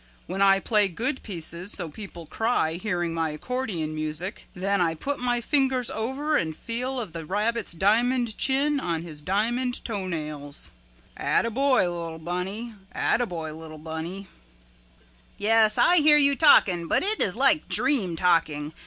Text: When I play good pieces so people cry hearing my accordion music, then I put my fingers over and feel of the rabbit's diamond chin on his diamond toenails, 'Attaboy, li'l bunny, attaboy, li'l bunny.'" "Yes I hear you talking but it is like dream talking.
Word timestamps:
When 0.25 0.41
I 0.41 0.59
play 0.59 0.87
good 0.87 1.21
pieces 1.21 1.71
so 1.73 1.87
people 1.87 2.25
cry 2.25 2.73
hearing 2.73 3.13
my 3.13 3.29
accordion 3.29 3.93
music, 3.93 4.47
then 4.55 4.81
I 4.81 4.95
put 4.95 5.19
my 5.19 5.41
fingers 5.41 5.91
over 5.91 6.35
and 6.37 6.55
feel 6.57 6.99
of 6.99 7.13
the 7.13 7.23
rabbit's 7.23 7.71
diamond 7.73 8.35
chin 8.35 8.79
on 8.79 9.03
his 9.03 9.21
diamond 9.21 9.85
toenails, 9.85 10.71
'Attaboy, 11.17 11.83
li'l 11.83 12.17
bunny, 12.17 12.73
attaboy, 12.95 13.53
li'l 13.55 13.77
bunny.'" 13.77 14.27
"Yes 15.37 15.77
I 15.77 15.97
hear 15.97 16.17
you 16.17 16.35
talking 16.35 16.87
but 16.87 17.03
it 17.03 17.21
is 17.21 17.35
like 17.35 17.67
dream 17.69 18.15
talking. 18.15 18.73